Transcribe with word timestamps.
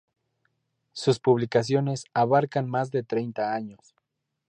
Sus 0.93 1.19
publicaciones 1.19 2.05
abarcan 2.15 2.67
más 2.67 2.89
de 2.89 3.03
treinta 3.03 3.53
años. 3.53 3.93